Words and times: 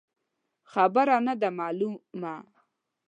خبره 0.71 1.17
نه 1.27 1.33
ده 1.41 1.49
مالونه. 1.57 2.33